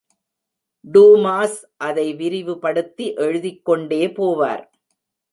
Dumas 0.85 1.59
அதை 1.77 2.13
விரிவுபடுத்தி 2.13 3.13
எழுதிக் 3.13 3.65
கொண்டே 3.65 4.07
போவார். 4.07 4.63